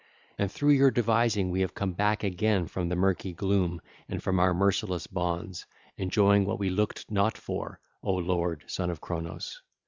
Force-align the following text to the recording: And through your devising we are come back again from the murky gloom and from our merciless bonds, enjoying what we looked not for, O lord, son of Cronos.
And 0.39 0.51
through 0.51 0.71
your 0.71 0.89
devising 0.89 1.51
we 1.51 1.61
are 1.63 1.67
come 1.67 1.91
back 1.93 2.23
again 2.23 2.65
from 2.65 2.89
the 2.89 2.95
murky 2.95 3.33
gloom 3.33 3.81
and 4.09 4.23
from 4.23 4.39
our 4.39 4.51
merciless 4.51 5.05
bonds, 5.05 5.67
enjoying 5.95 6.43
what 6.43 6.57
we 6.57 6.71
looked 6.71 7.11
not 7.11 7.37
for, 7.37 7.79
O 8.01 8.13
lord, 8.15 8.63
son 8.65 8.89
of 8.89 8.99
Cronos. 8.99 9.61